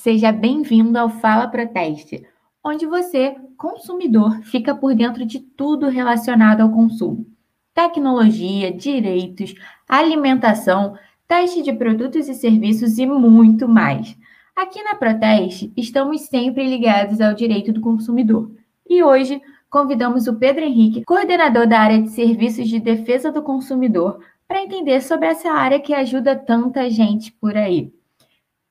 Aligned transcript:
Seja 0.00 0.32
bem-vindo 0.32 0.98
ao 0.98 1.10
Fala 1.10 1.46
Proteste, 1.46 2.26
onde 2.64 2.86
você, 2.86 3.36
consumidor, 3.58 4.40
fica 4.44 4.74
por 4.74 4.94
dentro 4.94 5.26
de 5.26 5.40
tudo 5.40 5.90
relacionado 5.90 6.62
ao 6.62 6.70
consumo. 6.70 7.26
Tecnologia, 7.74 8.72
direitos, 8.72 9.54
alimentação, 9.86 10.96
teste 11.28 11.62
de 11.62 11.74
produtos 11.74 12.30
e 12.30 12.34
serviços 12.34 12.96
e 12.96 13.04
muito 13.04 13.68
mais. 13.68 14.16
Aqui 14.56 14.82
na 14.82 14.94
Proteste, 14.94 15.70
estamos 15.76 16.22
sempre 16.22 16.66
ligados 16.66 17.20
ao 17.20 17.34
direito 17.34 17.70
do 17.70 17.82
consumidor. 17.82 18.50
E 18.88 19.02
hoje 19.02 19.38
convidamos 19.68 20.26
o 20.26 20.36
Pedro 20.36 20.64
Henrique, 20.64 21.04
coordenador 21.04 21.66
da 21.66 21.78
área 21.78 22.00
de 22.00 22.08
serviços 22.08 22.70
de 22.70 22.80
defesa 22.80 23.30
do 23.30 23.42
consumidor, 23.42 24.18
para 24.48 24.62
entender 24.62 25.02
sobre 25.02 25.26
essa 25.26 25.50
área 25.50 25.78
que 25.78 25.92
ajuda 25.92 26.34
tanta 26.34 26.88
gente 26.88 27.30
por 27.32 27.54
aí. 27.54 27.92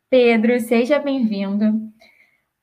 Pedro, 0.10 0.60
seja 0.60 0.98
bem-vindo. 0.98 1.66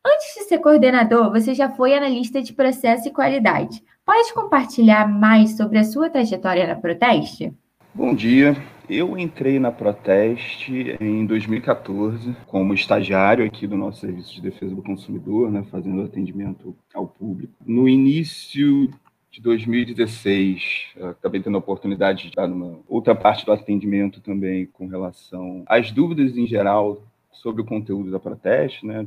Antes 0.04 0.34
de 0.34 0.44
ser 0.48 0.58
coordenador, 0.58 1.30
você 1.30 1.54
já 1.54 1.70
foi 1.70 1.94
analista 1.94 2.42
de 2.42 2.52
processo 2.52 3.06
e 3.06 3.12
qualidade. 3.12 3.84
Pode 4.04 4.34
compartilhar 4.34 5.08
mais 5.08 5.56
sobre 5.56 5.78
a 5.78 5.84
sua 5.84 6.10
trajetória 6.10 6.66
na 6.66 6.74
Proteste? 6.74 7.54
Bom 7.94 8.12
dia. 8.16 8.56
Eu 8.90 9.16
entrei 9.16 9.60
na 9.60 9.70
Proteste 9.70 10.96
em 11.00 11.24
2014 11.24 12.34
como 12.48 12.74
estagiário 12.74 13.46
aqui 13.46 13.64
do 13.64 13.76
nosso 13.76 14.00
Serviço 14.00 14.34
de 14.34 14.42
Defesa 14.42 14.74
do 14.74 14.82
Consumidor, 14.82 15.48
né, 15.48 15.64
fazendo 15.70 16.02
atendimento 16.02 16.76
ao 16.92 17.06
público. 17.06 17.54
No 17.64 17.88
início 17.88 18.90
de 19.30 19.40
2016, 19.40 20.94
acabei 21.00 21.40
tendo 21.40 21.54
a 21.54 21.60
oportunidade 21.60 22.22
de 22.22 22.28
estar 22.30 22.48
numa 22.48 22.80
outra 22.88 23.14
parte 23.14 23.46
do 23.46 23.52
atendimento 23.52 24.20
também 24.20 24.66
com 24.66 24.88
relação 24.88 25.62
às 25.68 25.92
dúvidas 25.92 26.36
em 26.36 26.44
geral 26.44 27.00
sobre 27.40 27.62
o 27.62 27.64
conteúdo 27.64 28.10
da 28.10 28.18
Proteste, 28.18 28.86
né, 28.86 29.06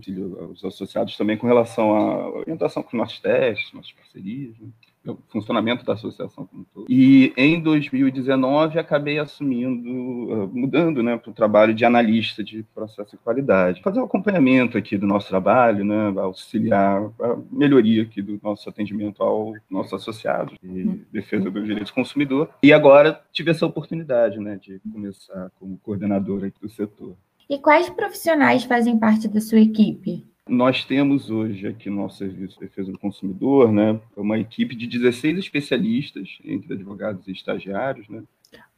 os 0.52 0.63
associados 0.63 1.17
também 1.17 1.38
com 1.38 1.47
relação 1.47 1.95
à 1.95 2.30
orientação 2.30 2.83
com 2.83 2.89
os 2.89 2.94
nossos 2.94 3.19
testes, 3.19 3.73
nossas 3.73 3.91
parcerias, 3.91 4.53
né, 4.59 4.67
o 5.08 5.17
funcionamento 5.30 5.85
da 5.85 5.94
associação 5.94 6.45
como 6.45 6.66
todo. 6.73 6.85
E 6.89 7.33
em 7.38 7.59
2019 7.59 8.80
acabei 8.80 9.17
assumindo, 9.17 10.33
ah, 10.33 10.50
mudando 10.52 11.02
né, 11.02 11.17
para 11.17 11.31
o 11.31 11.33
trabalho 11.33 11.73
de 11.73 11.85
analista 11.85 12.44
de 12.44 12.63
processo 12.75 13.11
de 13.11 13.17
qualidade, 13.17 13.81
fazer 13.81 14.00
o 14.00 14.03
um 14.03 14.05
acompanhamento 14.05 14.77
aqui 14.77 14.97
do 14.97 15.07
nosso 15.07 15.30
trabalho, 15.30 15.83
né, 15.85 16.13
auxiliar 16.17 17.02
a 17.22 17.38
melhoria 17.52 18.03
aqui 18.03 18.22
do 18.22 18.39
nosso 18.44 18.69
atendimento 18.69 19.23
ao 19.23 19.53
nosso 19.69 19.95
associado 19.95 20.53
de 20.61 20.67
uhum. 20.67 21.02
defesa 21.11 21.50
dos 21.50 21.63
direitos 21.63 21.91
do 21.91 21.95
consumidor. 21.95 22.50
E 22.61 22.73
agora 22.73 23.22
tive 23.31 23.52
essa 23.52 23.66
oportunidade 23.66 24.39
né, 24.39 24.59
de 24.61 24.80
começar 24.91 25.50
como 25.59 25.77
coordenador 25.80 26.44
aqui 26.44 26.59
do 26.61 26.69
setor. 26.69 27.16
E 27.50 27.58
quais 27.58 27.89
profissionais 27.89 28.64
fazem 28.64 29.00
parte 29.00 29.28
da 29.28 29.42
sua 29.42 29.59
equipe? 29.59 30.23
Nós 30.47 30.86
temos 30.86 31.31
hoje 31.31 31.66
aqui 31.66 31.89
no 31.89 32.03
nosso 32.03 32.19
Serviço 32.19 32.59
de 32.59 32.67
Defesa 32.67 32.91
do 32.91 33.00
Consumidor 33.00 33.72
né, 33.72 34.00
uma 34.16 34.38
equipe 34.38 34.75
de 34.75 34.88
16 34.88 35.39
especialistas, 35.39 36.38
entre 36.45 36.73
advogados 36.73 37.28
e 37.28 37.31
estagiários. 37.31 38.08
Né? 38.08 38.22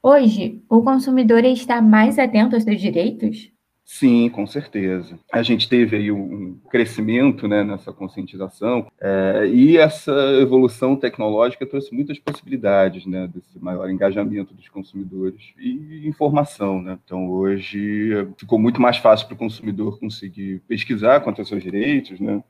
Hoje, 0.02 0.61
o 0.69 0.81
consumidor 0.81 1.44
está 1.44 1.81
mais 1.81 2.17
atento 2.17 2.55
aos 2.55 2.63
seus 2.63 2.80
direitos? 2.80 3.52
Sim, 3.84 4.30
com 4.30 4.48
certeza. 4.48 5.20
A 5.32 5.44
gente 5.44 5.68
teve 5.68 5.98
aí 5.98 6.12
um 6.12 6.58
crescimento 6.70 7.48
né, 7.48 7.64
nessa 7.64 7.92
conscientização 7.92 8.88
é, 9.00 9.46
e 9.52 9.78
essa 9.78 10.12
evolução 10.40 10.96
tecnológica 10.96 11.66
trouxe 11.66 11.94
muitas 11.94 12.18
possibilidades 12.18 13.06
né, 13.06 13.28
desse 13.28 13.59
maior 13.59 13.90
engajamento 13.90 14.54
dos 14.54 14.70
consumidores 14.70 15.54
e 15.58 16.08
informação. 16.08 16.82
Né? 16.82 16.98
Então, 17.04 17.30
hoje 17.30 18.12
ficou 18.38 18.58
muito 18.58 18.82
mais 18.82 18.98
fácil 18.98 19.28
para 19.28 19.36
o 19.36 19.40
consumidor 19.40 20.00
conseguir 20.00 20.62
pesquisar 20.68 21.20
quanto 21.20 21.40
aos 21.40 21.50
seus 21.50 21.62
direitos, 21.62 22.20
né? 22.20 22.44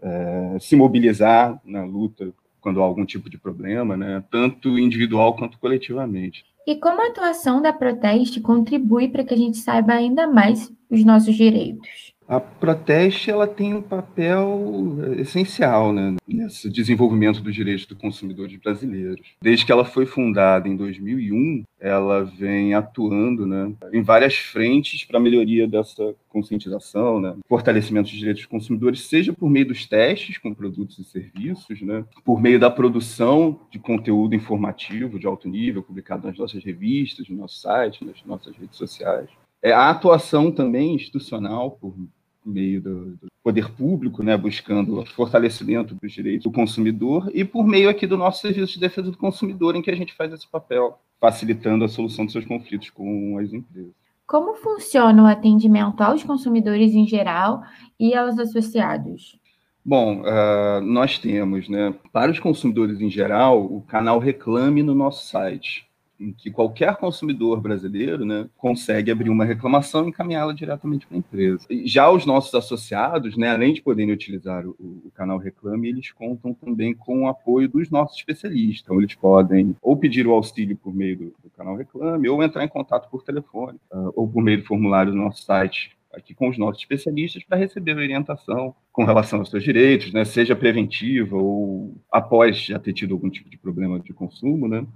É, 0.00 0.56
se 0.60 0.76
mobilizar 0.76 1.60
na 1.64 1.84
luta 1.84 2.32
quando 2.60 2.80
há 2.80 2.84
algum 2.84 3.04
tipo 3.04 3.28
de 3.28 3.36
problema, 3.36 3.96
né? 3.96 4.22
tanto 4.30 4.78
individual 4.78 5.34
quanto 5.36 5.58
coletivamente. 5.58 6.44
E 6.66 6.76
como 6.76 7.02
a 7.02 7.08
atuação 7.08 7.60
da 7.60 7.72
Proteste 7.72 8.40
contribui 8.40 9.08
para 9.08 9.24
que 9.24 9.34
a 9.34 9.36
gente 9.36 9.58
saiba 9.58 9.92
ainda 9.92 10.26
mais 10.26 10.72
os 10.90 11.04
nossos 11.04 11.34
direitos? 11.34 12.13
A 12.26 12.40
Proteste 12.40 13.30
ela 13.30 13.46
tem 13.46 13.74
um 13.74 13.82
papel 13.82 14.96
essencial 15.18 15.92
né, 15.92 16.16
nesse 16.26 16.70
desenvolvimento 16.70 17.42
dos 17.42 17.54
direitos 17.54 17.84
dos 17.84 17.98
consumidores 17.98 18.56
brasileiros. 18.56 19.20
Desde 19.42 19.66
que 19.66 19.70
ela 19.70 19.84
foi 19.84 20.06
fundada 20.06 20.66
em 20.66 20.74
2001, 20.74 21.64
ela 21.78 22.24
vem 22.24 22.72
atuando 22.72 23.46
né, 23.46 23.72
em 23.92 24.02
várias 24.02 24.36
frentes 24.36 25.04
para 25.04 25.18
a 25.18 25.22
melhoria 25.22 25.68
dessa 25.68 26.14
conscientização, 26.30 27.20
né, 27.20 27.36
fortalecimento 27.46 28.08
dos 28.08 28.18
direitos 28.18 28.42
dos 28.42 28.50
consumidores, 28.50 29.06
seja 29.06 29.32
por 29.32 29.50
meio 29.50 29.68
dos 29.68 29.86
testes 29.86 30.38
com 30.38 30.54
produtos 30.54 30.98
e 30.98 31.04
serviços, 31.04 31.82
né, 31.82 32.04
por 32.24 32.40
meio 32.40 32.58
da 32.58 32.70
produção 32.70 33.60
de 33.70 33.78
conteúdo 33.78 34.34
informativo 34.34 35.18
de 35.18 35.26
alto 35.26 35.46
nível, 35.46 35.82
publicado 35.82 36.26
nas 36.26 36.38
nossas 36.38 36.64
revistas, 36.64 37.28
no 37.28 37.36
nosso 37.36 37.60
site, 37.60 38.04
nas 38.04 38.24
nossas 38.24 38.56
redes 38.56 38.78
sociais 38.78 39.28
é, 39.64 39.72
a 39.72 39.88
atuação 39.88 40.52
também 40.52 40.94
institucional 40.94 41.70
por 41.70 41.96
meio 42.44 42.82
do, 42.82 43.04
do, 43.16 43.28
poder 43.42 43.70
público, 43.70 44.22
né, 44.22 44.36
buscando 44.36 45.00
o 45.00 45.06
fortalecimento 45.06 45.94
dos 45.94 46.12
direitos 46.12 46.44
do 46.44 46.52
consumidor 46.52 47.30
e 47.32 47.46
por 47.46 47.66
meio 47.66 47.88
aqui 47.88 48.06
do 48.06 48.18
nosso 48.18 48.42
serviço 48.42 48.74
de 48.74 48.80
defesa 48.80 49.10
do 49.10 49.16
consumidor, 49.16 49.74
em 49.74 49.80
que 49.80 49.90
a 49.90 49.96
gente 49.96 50.12
faz 50.12 50.30
esse 50.34 50.46
papel, 50.46 50.98
facilitando 51.18 51.82
a 51.82 51.88
solução 51.88 52.26
dos 52.26 52.32
seus 52.32 52.44
conflitos 52.44 52.90
com 52.90 53.38
as 53.38 53.50
empresas. 53.54 53.92
Como 54.26 54.54
funciona 54.56 55.22
o 55.22 55.26
atendimento 55.26 56.02
aos 56.02 56.22
consumidores 56.22 56.94
em 56.94 57.06
geral 57.06 57.62
e 57.98 58.14
aos 58.14 58.38
associados? 58.38 59.38
Bom, 59.82 60.22
uh, 60.22 60.80
nós 60.82 61.18
temos, 61.18 61.70
né, 61.70 61.94
para 62.12 62.30
os 62.30 62.38
consumidores 62.38 63.00
em 63.00 63.10
geral, 63.10 63.64
o 63.64 63.80
canal 63.82 64.18
Reclame 64.18 64.82
no 64.82 64.94
nosso 64.94 65.26
site 65.26 65.86
em 66.24 66.32
que 66.32 66.50
qualquer 66.50 66.96
consumidor 66.96 67.60
brasileiro 67.60 68.24
né, 68.24 68.48
consegue 68.56 69.10
abrir 69.10 69.30
uma 69.30 69.44
reclamação 69.44 70.04
e 70.04 70.08
encaminhá-la 70.08 70.52
diretamente 70.52 71.06
para 71.06 71.16
a 71.16 71.18
empresa. 71.18 71.66
Já 71.84 72.10
os 72.10 72.24
nossos 72.24 72.54
associados, 72.54 73.36
né, 73.36 73.50
além 73.50 73.74
de 73.74 73.82
poderem 73.82 74.12
utilizar 74.12 74.66
o, 74.66 74.70
o, 74.78 75.10
canal 75.14 75.38
Reclame, 75.38 75.88
eles 75.88 76.10
contam 76.10 76.54
também 76.54 76.94
com 76.94 77.24
o 77.24 77.28
apoio 77.28 77.68
dos 77.68 77.90
nossos 77.90 78.16
especialistas. 78.16 78.82
Então, 78.84 79.00
eles 79.00 79.14
podem 79.14 79.76
ou 79.82 79.96
pedir 79.96 80.26
o 80.26 80.32
auxílio 80.32 80.76
por 80.76 80.94
meio 80.94 81.16
do, 81.16 81.24
do 81.42 81.50
canal 81.56 81.76
Reclame, 81.76 82.28
ou 82.28 82.42
entrar 82.42 82.64
em 82.64 82.68
contato 82.68 83.08
por 83.10 83.22
telefone, 83.22 83.78
uh, 83.92 84.12
ou 84.14 84.28
por 84.28 84.42
meio 84.42 84.58
do 84.58 84.64
formulário 84.64 85.12
do 85.12 85.18
nosso 85.18 85.42
site 85.42 85.94
aqui 86.16 86.34
com 86.34 86.48
os 86.48 86.56
nossos 86.56 86.80
especialistas 86.80 87.42
para 87.44 87.58
receber 87.58 87.96
orientação 87.96 88.74
com 88.92 89.04
relação 89.04 89.40
aos 89.40 89.50
seus 89.50 89.64
direitos, 89.64 90.12
né, 90.12 90.24
seja 90.24 90.54
preventiva 90.54 91.36
ou 91.36 91.94
após 92.10 92.58
já 92.58 92.78
ter 92.78 92.92
tido 92.92 93.14
algum 93.14 93.28
tipo 93.28 93.50
de 93.50 93.58
problema 93.58 93.98
de 93.98 94.12
consumo, 94.12 94.68
né, 94.68 94.86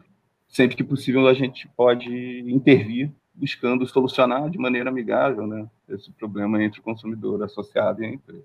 sempre 0.48 0.76
que 0.76 0.84
possível 0.84 1.26
a 1.28 1.34
gente 1.34 1.69
pode 1.76 2.09
intervir 2.50 3.12
buscando 3.34 3.86
solucionar 3.86 4.50
de 4.50 4.59
maneira 4.59 4.91
amigável 4.91 5.47
né, 5.47 5.66
esse 5.88 6.10
problema 6.10 6.62
entre 6.62 6.81
o 6.81 6.82
consumidor 6.82 7.42
associado 7.42 8.03
e 8.03 8.06
a 8.06 8.10
empresa. 8.10 8.44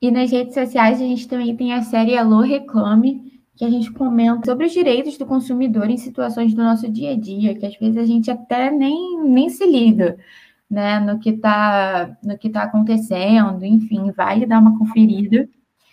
E 0.00 0.10
nas 0.10 0.30
redes 0.30 0.54
sociais 0.54 1.00
a 1.00 1.04
gente 1.04 1.28
também 1.28 1.54
tem 1.54 1.74
a 1.74 1.82
série 1.82 2.16
Alô 2.16 2.40
Reclame, 2.40 3.42
que 3.54 3.64
a 3.66 3.68
gente 3.68 3.92
comenta 3.92 4.46
sobre 4.46 4.64
os 4.64 4.72
direitos 4.72 5.18
do 5.18 5.26
consumidor 5.26 5.90
em 5.90 5.98
situações 5.98 6.54
do 6.54 6.62
nosso 6.62 6.90
dia 6.90 7.12
a 7.12 7.16
dia, 7.16 7.54
que 7.54 7.66
às 7.66 7.76
vezes 7.76 7.98
a 7.98 8.06
gente 8.06 8.30
até 8.30 8.70
nem, 8.70 9.22
nem 9.22 9.50
se 9.50 9.66
liga 9.66 10.16
né, 10.70 10.98
no 11.00 11.18
que 11.18 11.30
está 11.30 12.16
tá 12.52 12.62
acontecendo, 12.62 13.62
enfim, 13.64 14.10
vale 14.12 14.46
dar 14.46 14.60
uma 14.60 14.78
conferida. 14.78 15.46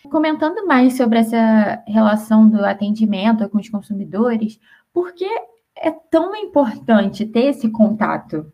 Comentando 0.09 0.65
mais 0.65 0.95
sobre 0.95 1.19
essa 1.19 1.83
relação 1.87 2.49
do 2.49 2.63
atendimento 2.63 3.47
com 3.49 3.57
os 3.57 3.69
consumidores, 3.69 4.59
por 4.93 5.13
que 5.13 5.27
é 5.75 5.91
tão 5.91 6.35
importante 6.35 7.25
ter 7.25 7.45
esse 7.45 7.69
contato? 7.69 8.51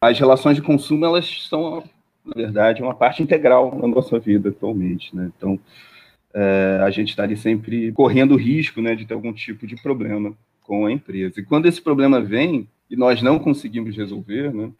As 0.00 0.18
relações 0.18 0.56
de 0.56 0.62
consumo, 0.62 1.04
elas 1.04 1.48
são, 1.48 1.82
na 2.24 2.34
verdade, 2.34 2.82
uma 2.82 2.94
parte 2.94 3.22
integral 3.22 3.70
da 3.70 3.88
nossa 3.88 4.18
vida 4.18 4.50
atualmente, 4.50 5.14
né? 5.14 5.30
Então, 5.36 5.58
é, 6.32 6.80
a 6.82 6.90
gente 6.90 7.10
está 7.10 7.22
ali 7.22 7.36
sempre 7.36 7.90
correndo 7.92 8.34
o 8.34 8.38
risco 8.38 8.80
né, 8.80 8.94
de 8.94 9.06
ter 9.06 9.14
algum 9.14 9.32
tipo 9.32 9.66
de 9.66 9.74
problema 9.82 10.32
com 10.62 10.86
a 10.86 10.92
empresa. 10.92 11.40
E 11.40 11.44
quando 11.44 11.66
esse 11.66 11.80
problema 11.80 12.20
vem 12.20 12.68
e 12.90 12.96
nós 12.96 13.22
não 13.22 13.38
conseguimos 13.38 13.96
resolver, 13.96 14.52
né, 14.52 14.70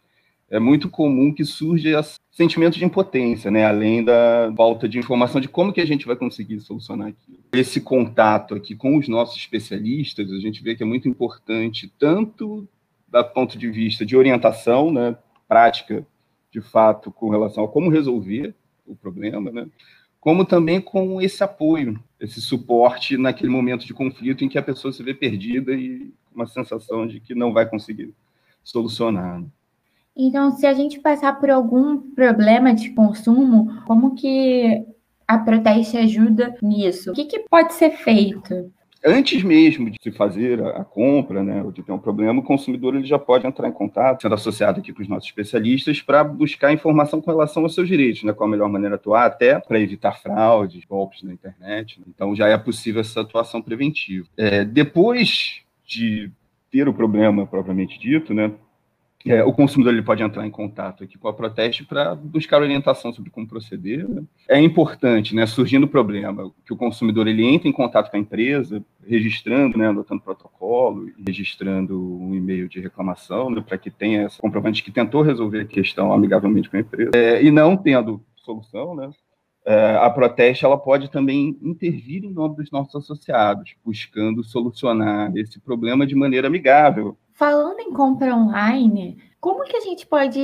é 0.49 0.59
muito 0.59 0.89
comum 0.89 1.33
que 1.33 1.43
surja 1.43 1.89
sentimento 2.31 2.77
de 2.77 2.85
impotência, 2.85 3.49
né? 3.51 3.65
além 3.65 4.03
da 4.03 4.51
falta 4.55 4.87
de 4.87 4.99
informação 4.99 5.41
de 5.41 5.47
como 5.47 5.73
que 5.73 5.81
a 5.81 5.85
gente 5.85 6.05
vai 6.05 6.15
conseguir 6.15 6.59
solucionar 6.59 7.09
aquilo. 7.09 7.39
Esse 7.53 7.81
contato 7.81 8.55
aqui 8.55 8.75
com 8.75 8.97
os 8.97 9.07
nossos 9.07 9.37
especialistas, 9.37 10.31
a 10.31 10.39
gente 10.39 10.61
vê 10.61 10.75
que 10.75 10.83
é 10.83 10.85
muito 10.85 11.07
importante, 11.07 11.91
tanto 11.99 12.67
do 13.07 13.23
ponto 13.25 13.57
de 13.57 13.69
vista 13.69 14.05
de 14.05 14.15
orientação, 14.15 14.91
né, 14.91 15.17
prática, 15.47 16.05
de 16.51 16.61
fato, 16.61 17.11
com 17.11 17.29
relação 17.29 17.63
a 17.63 17.67
como 17.67 17.89
resolver 17.89 18.53
o 18.85 18.95
problema, 18.95 19.51
né, 19.51 19.67
como 20.19 20.45
também 20.45 20.79
com 20.79 21.21
esse 21.21 21.43
apoio, 21.43 21.99
esse 22.19 22.41
suporte 22.41 23.17
naquele 23.17 23.49
momento 23.49 23.85
de 23.85 23.93
conflito 23.93 24.43
em 24.43 24.49
que 24.49 24.57
a 24.57 24.63
pessoa 24.63 24.91
se 24.91 25.01
vê 25.01 25.13
perdida 25.13 25.73
e 25.73 26.13
uma 26.33 26.45
sensação 26.45 27.07
de 27.07 27.19
que 27.19 27.33
não 27.33 27.53
vai 27.53 27.67
conseguir 27.67 28.13
solucionar. 28.63 29.39
Né. 29.39 29.47
Então, 30.21 30.51
se 30.51 30.67
a 30.67 30.73
gente 30.73 30.99
passar 30.99 31.39
por 31.39 31.49
algum 31.49 31.97
problema 31.97 32.73
de 32.73 32.89
consumo, 32.89 33.81
como 33.87 34.15
que 34.15 34.83
a 35.25 35.37
Proteste 35.37 35.95
ajuda 35.95 36.53
nisso? 36.61 37.11
O 37.11 37.13
que, 37.13 37.23
que 37.23 37.39
pode 37.49 37.73
ser 37.73 37.91
feito? 37.91 38.69
Antes 39.05 39.41
mesmo 39.43 39.89
de 39.89 39.95
se 40.01 40.11
fazer 40.11 40.61
a, 40.61 40.83
compra, 40.83 41.41
né, 41.41 41.63
ou 41.63 41.71
de 41.71 41.81
ter 41.81 41.93
um 41.93 41.97
problema, 41.97 42.41
o 42.41 42.43
consumidor 42.43 42.95
ele 42.95 43.05
já 43.05 43.17
pode 43.17 43.47
entrar 43.47 43.69
em 43.69 43.71
contato, 43.71 44.21
sendo 44.21 44.35
associado 44.35 44.81
aqui 44.81 44.91
com 44.91 45.01
os 45.01 45.07
nossos 45.07 45.29
especialistas, 45.29 46.01
para 46.01 46.21
buscar 46.21 46.73
informação 46.73 47.21
com 47.21 47.31
relação 47.31 47.63
aos 47.63 47.73
seus 47.73 47.87
direitos, 47.87 48.23
né, 48.23 48.33
qual 48.33 48.49
a 48.49 48.51
melhor 48.51 48.67
maneira 48.67 48.97
de 48.97 48.99
atuar, 48.99 49.25
até 49.25 49.57
para 49.57 49.79
evitar 49.79 50.19
fraudes, 50.19 50.83
golpes 50.83 51.23
na 51.23 51.31
internet. 51.31 51.97
Né? 51.97 52.07
Então 52.13 52.35
já 52.35 52.49
é 52.49 52.57
possível 52.57 52.99
essa 52.99 53.21
atuação 53.21 53.61
preventiva. 53.61 54.27
É, 54.35 54.65
depois 54.65 55.61
de 55.85 56.29
ter 56.69 56.89
o 56.89 56.93
problema 56.93 57.47
propriamente 57.47 57.97
dito, 57.97 58.33
né, 58.33 58.51
é, 59.25 59.43
o 59.43 59.51
consumidor 59.51 59.93
ele 59.93 60.01
pode 60.01 60.23
entrar 60.23 60.45
em 60.47 60.51
contato 60.51 61.03
aqui 61.03 61.17
com 61.17 61.27
a 61.27 61.33
Proteste 61.33 61.83
para 61.83 62.15
buscar 62.15 62.61
orientação 62.61 63.11
sobre 63.11 63.29
como 63.29 63.47
proceder. 63.47 64.07
Né? 64.07 64.23
É 64.47 64.59
importante, 64.59 65.35
né, 65.35 65.45
surgindo 65.45 65.85
o 65.85 65.89
problema, 65.89 66.49
que 66.65 66.71
o 66.71 66.77
consumidor 66.77 67.27
ele 67.27 67.43
entre 67.43 67.67
em 67.67 67.73
contato 67.73 68.09
com 68.09 68.15
a 68.15 68.19
empresa, 68.19 68.83
registrando, 69.05 69.77
né, 69.77 69.89
adotando 69.89 70.21
protocolo, 70.21 71.09
registrando 71.25 71.99
um 71.99 72.33
e-mail 72.33 72.69
de 72.69 72.79
reclamação, 72.79 73.49
né, 73.49 73.61
para 73.65 73.77
que 73.77 73.91
tenha 73.91 74.25
esse 74.25 74.37
comprovante 74.39 74.83
que 74.83 74.91
tentou 74.91 75.21
resolver 75.21 75.61
a 75.61 75.65
questão 75.65 76.13
amigavelmente 76.13 76.69
com 76.69 76.77
a 76.77 76.79
empresa. 76.79 77.11
É, 77.13 77.43
e 77.43 77.51
não 77.51 77.75
tendo 77.75 78.21
solução, 78.37 78.95
né, 78.95 79.09
é, 79.65 79.97
a 79.97 80.09
Proteste 80.09 80.63
ela 80.63 80.77
pode 80.77 81.11
também 81.11 81.57
intervir 81.61 82.23
em 82.23 82.31
nome 82.31 82.55
dos 82.55 82.71
nossos 82.71 82.95
associados, 82.95 83.75
buscando 83.83 84.43
solucionar 84.43 85.35
esse 85.35 85.59
problema 85.59 86.07
de 86.07 86.15
maneira 86.15 86.47
amigável, 86.47 87.17
Falando 87.39 87.79
em 87.79 87.93
compra 87.93 88.35
online, 88.35 89.17
como 89.39 89.63
que 89.63 89.77
a 89.77 89.79
gente 89.79 90.05
pode 90.05 90.39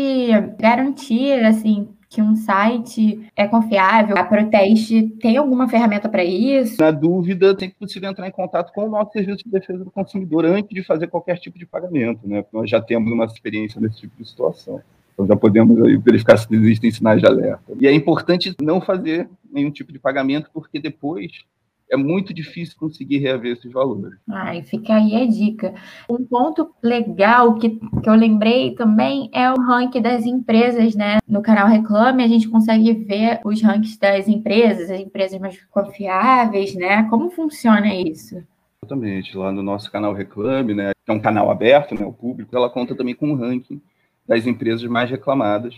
garantir 0.57 1.43
assim 1.43 1.89
que 2.09 2.21
um 2.21 2.37
site 2.37 3.29
é 3.35 3.45
confiável? 3.45 4.17
A 4.17 4.23
Proteste 4.23 5.09
tem 5.19 5.35
alguma 5.35 5.67
ferramenta 5.67 6.07
para 6.07 6.23
isso? 6.23 6.81
Na 6.81 6.91
dúvida, 6.91 7.53
tem 7.53 7.69
que 7.69 7.75
possível 7.75 8.09
entrar 8.09 8.29
em 8.29 8.31
contato 8.31 8.71
com 8.71 8.85
o 8.85 8.89
nosso 8.89 9.11
serviço 9.11 9.43
de 9.43 9.51
defesa 9.51 9.83
do 9.83 9.91
consumidor 9.91 10.45
antes 10.45 10.69
de 10.69 10.85
fazer 10.85 11.07
qualquer 11.07 11.37
tipo 11.37 11.59
de 11.59 11.65
pagamento, 11.65 12.25
né? 12.25 12.45
Nós 12.53 12.69
já 12.69 12.79
temos 12.79 13.11
uma 13.11 13.25
experiência 13.25 13.81
nesse 13.81 13.97
tipo 13.99 14.15
de 14.17 14.29
situação. 14.29 14.79
Então 15.13 15.27
já 15.27 15.35
podemos 15.35 15.77
verificar 16.01 16.37
se 16.37 16.47
existem 16.55 16.91
sinais 16.91 17.19
de 17.19 17.27
alerta. 17.27 17.73
E 17.77 17.87
é 17.87 17.93
importante 17.93 18.55
não 18.61 18.79
fazer 18.79 19.29
nenhum 19.51 19.69
tipo 19.69 19.91
de 19.91 19.99
pagamento, 19.99 20.49
porque 20.53 20.79
depois 20.79 21.43
é 21.89 21.97
muito 21.97 22.33
difícil 22.33 22.75
conseguir 22.77 23.19
reaver 23.19 23.53
esses 23.53 23.71
valores. 23.71 24.19
Ai, 24.29 24.63
fica 24.63 24.95
aí 24.95 25.15
a 25.15 25.25
dica. 25.25 25.73
Um 26.09 26.25
ponto 26.25 26.73
legal 26.81 27.55
que, 27.55 27.69
que 27.69 28.09
eu 28.09 28.15
lembrei 28.15 28.73
também 28.75 29.29
é 29.33 29.51
o 29.51 29.55
ranking 29.55 30.01
das 30.01 30.25
empresas, 30.25 30.95
né? 30.95 31.19
No 31.27 31.41
canal 31.41 31.67
Reclame, 31.67 32.23
a 32.23 32.27
gente 32.27 32.49
consegue 32.49 32.93
ver 32.93 33.39
os 33.45 33.61
rankings 33.61 33.99
das 33.99 34.27
empresas, 34.27 34.89
as 34.89 34.99
empresas 34.99 35.39
mais 35.39 35.61
confiáveis, 35.65 36.73
né? 36.75 37.03
Como 37.09 37.29
funciona 37.29 37.93
isso? 37.93 38.43
Exatamente. 38.83 39.37
Lá 39.37 39.51
no 39.51 39.63
nosso 39.63 39.91
canal 39.91 40.13
Reclame, 40.13 40.73
né? 40.73 40.91
Que 41.05 41.11
é 41.11 41.13
um 41.13 41.19
canal 41.19 41.49
aberto, 41.51 41.95
né? 41.95 42.05
O 42.05 42.13
público, 42.13 42.55
ela 42.55 42.69
conta 42.69 42.95
também 42.95 43.15
com 43.15 43.29
um 43.29 43.35
ranking 43.35 43.81
das 44.27 44.47
empresas 44.47 44.83
mais 44.89 45.09
reclamadas, 45.09 45.75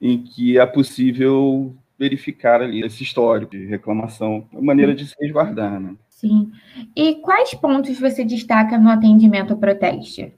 em 0.00 0.22
que 0.22 0.58
é 0.58 0.66
possível 0.66 1.74
verificar 1.98 2.60
ali 2.60 2.84
esse 2.84 3.02
histórico 3.02 3.52
de 3.52 3.66
reclamação, 3.66 4.46
uma 4.52 4.62
maneira 4.62 4.94
de 4.94 5.06
se 5.06 5.14
resguardar, 5.20 5.80
né? 5.80 5.94
Sim. 6.08 6.50
E 6.96 7.16
quais 7.16 7.54
pontos 7.54 7.98
você 7.98 8.24
destaca 8.24 8.78
no 8.78 8.88
atendimento 8.88 9.52
ao 9.52 9.58
protesto? 9.58 10.32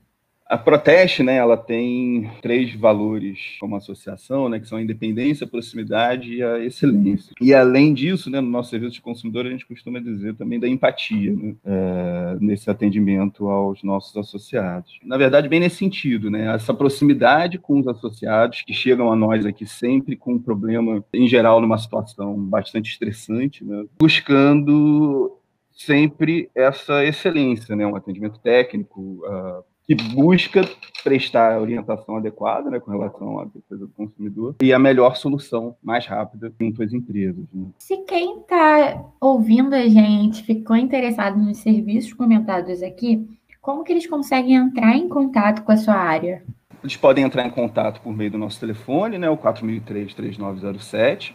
A 0.48 0.56
Proteste, 0.56 1.24
né, 1.24 1.36
ela 1.36 1.56
tem 1.56 2.30
três 2.40 2.72
valores 2.72 3.56
como 3.58 3.74
associação, 3.74 4.48
né, 4.48 4.60
que 4.60 4.68
são 4.68 4.78
a 4.78 4.82
independência, 4.82 5.44
a 5.44 5.48
proximidade 5.48 6.34
e 6.34 6.42
a 6.42 6.60
excelência. 6.60 7.34
E 7.40 7.52
além 7.52 7.92
disso, 7.92 8.30
né, 8.30 8.40
no 8.40 8.48
nosso 8.48 8.70
serviço 8.70 8.92
de 8.92 9.00
consumidor, 9.00 9.44
a 9.44 9.50
gente 9.50 9.66
costuma 9.66 9.98
dizer 9.98 10.36
também 10.36 10.60
da 10.60 10.68
empatia 10.68 11.32
né, 11.32 11.56
é, 11.64 12.36
nesse 12.40 12.70
atendimento 12.70 13.48
aos 13.48 13.82
nossos 13.82 14.16
associados. 14.16 15.00
Na 15.04 15.16
verdade, 15.16 15.48
bem 15.48 15.58
nesse 15.58 15.76
sentido, 15.76 16.30
né, 16.30 16.54
essa 16.54 16.72
proximidade 16.72 17.58
com 17.58 17.80
os 17.80 17.88
associados 17.88 18.62
que 18.62 18.72
chegam 18.72 19.10
a 19.10 19.16
nós 19.16 19.44
aqui 19.44 19.66
sempre 19.66 20.14
com 20.14 20.34
um 20.34 20.38
problema, 20.38 21.04
em 21.12 21.26
geral, 21.26 21.60
numa 21.60 21.76
situação 21.76 22.36
bastante 22.36 22.92
estressante, 22.92 23.64
né, 23.64 23.84
buscando 23.98 25.40
sempre 25.72 26.48
essa 26.54 27.04
excelência, 27.04 27.74
né, 27.74 27.84
um 27.84 27.96
atendimento 27.96 28.38
técnico, 28.38 29.00
uh, 29.26 29.64
que 29.86 29.94
busca 29.94 30.68
prestar 31.04 31.54
a 31.54 31.60
orientação 31.60 32.16
adequada 32.16 32.68
né, 32.68 32.80
com 32.80 32.90
relação 32.90 33.38
à 33.38 33.44
defesa 33.44 33.86
do 33.86 33.92
consumidor 33.92 34.56
e 34.60 34.72
a 34.72 34.78
melhor 34.78 35.16
solução 35.16 35.76
mais 35.80 36.04
rápida 36.06 36.52
junto 36.60 36.82
às 36.82 36.92
empresas. 36.92 37.44
Né? 37.52 37.66
Se 37.78 37.96
quem 37.98 38.40
está 38.40 39.04
ouvindo 39.20 39.74
a 39.74 39.86
gente 39.86 40.42
ficou 40.42 40.76
interessado 40.76 41.38
nos 41.38 41.58
serviços 41.58 42.12
comentados 42.12 42.82
aqui, 42.82 43.24
como 43.60 43.84
que 43.84 43.92
eles 43.92 44.06
conseguem 44.08 44.54
entrar 44.54 44.96
em 44.96 45.08
contato 45.08 45.62
com 45.62 45.70
a 45.70 45.76
sua 45.76 45.94
área? 45.94 46.42
Eles 46.82 46.96
podem 46.96 47.24
entrar 47.24 47.46
em 47.46 47.50
contato 47.50 48.00
por 48.00 48.12
meio 48.12 48.32
do 48.32 48.38
nosso 48.38 48.58
telefone, 48.58 49.18
né, 49.18 49.30
o 49.30 49.36
4003-3907, 49.36 51.32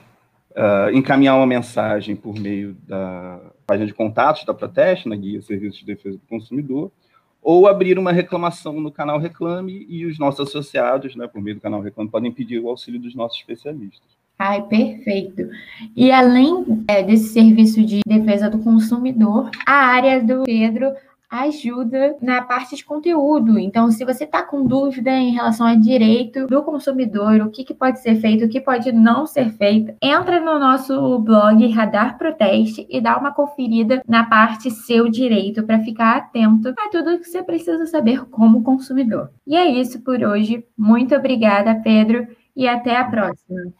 uh, 0.51 0.93
encaminhar 0.93 1.37
uma 1.37 1.47
mensagem 1.47 2.15
por 2.15 2.37
meio 2.37 2.75
da 2.85 3.39
página 3.65 3.87
de 3.87 3.93
contatos 3.93 4.43
da 4.43 4.53
Proteste, 4.53 5.07
na 5.07 5.15
Guia 5.15 5.41
Serviços 5.41 5.79
de 5.79 5.85
Defesa 5.85 6.17
do 6.17 6.27
Consumidor, 6.27 6.91
ou 7.41 7.67
abrir 7.67 7.97
uma 7.97 8.11
reclamação 8.11 8.79
no 8.79 8.91
canal 8.91 9.17
Reclame 9.17 9.85
e 9.89 10.05
os 10.05 10.19
nossos 10.19 10.47
associados, 10.47 11.15
né, 11.15 11.27
por 11.27 11.41
meio 11.41 11.55
do 11.55 11.61
canal 11.61 11.81
Reclame, 11.81 12.09
podem 12.09 12.31
pedir 12.31 12.59
o 12.59 12.69
auxílio 12.69 12.99
dos 12.99 13.15
nossos 13.15 13.39
especialistas. 13.39 14.21
Ai, 14.37 14.63
perfeito. 14.63 15.49
E 15.95 16.11
além 16.11 16.83
é, 16.87 17.03
desse 17.03 17.29
serviço 17.29 17.83
de 17.85 17.99
defesa 18.07 18.49
do 18.49 18.57
consumidor, 18.59 19.51
a 19.67 19.73
área 19.73 20.21
do 20.21 20.43
Pedro 20.43 20.91
ajuda 21.31 22.17
na 22.21 22.41
parte 22.41 22.75
de 22.75 22.83
conteúdo. 22.83 23.57
Então, 23.57 23.89
se 23.89 24.03
você 24.03 24.25
está 24.25 24.43
com 24.43 24.65
dúvida 24.65 25.09
em 25.11 25.31
relação 25.31 25.65
ao 25.65 25.77
direito 25.77 26.45
do 26.47 26.61
consumidor, 26.61 27.39
o 27.39 27.49
que, 27.49 27.63
que, 27.63 27.73
pode 27.73 28.01
ser 28.01 28.15
feito, 28.15 28.43
o 28.43 28.49
que 28.49 28.59
pode 28.59 28.91
não 28.91 29.25
ser 29.25 29.49
feito, 29.51 29.93
entra 30.01 30.41
no 30.41 30.59
nosso 30.59 31.19
blog 31.19 31.65
Radar 31.69 32.17
Proteste 32.17 32.85
e 32.89 32.99
dá 32.99 33.17
uma 33.17 33.33
conferida 33.33 34.03
na 34.05 34.25
parte 34.25 34.69
seu 34.69 35.07
direito 35.07 35.63
para 35.63 35.79
ficar 35.79 36.17
atento 36.17 36.73
a 36.77 36.89
tudo 36.89 37.19
que 37.19 37.25
você 37.25 37.41
precisa 37.41 37.85
saber 37.85 38.25
como 38.25 38.63
consumidor. 38.63 39.31
E 39.47 39.55
é 39.55 39.65
isso 39.65 40.01
por 40.01 40.21
hoje. 40.21 40.65
Muito 40.77 41.15
obrigada, 41.15 41.75
Pedro, 41.75 42.27
e 42.55 42.67
até 42.67 42.97
a 42.97 43.05
próxima. 43.05 43.71